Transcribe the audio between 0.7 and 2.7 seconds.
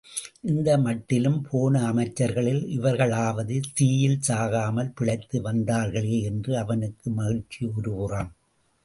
மட்டிலும், போன அமைச்சர்களில்